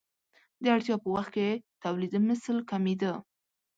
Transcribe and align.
د 0.63 0.65
اړتیا 0.75 0.95
په 1.03 1.07
وخت 1.15 1.31
کې 1.35 1.47
تولیدمثل 1.83 2.57
کمېده. 2.71 3.13